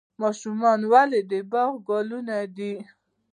[0.21, 2.73] ماشومان ولې د باغ ګلونه دي؟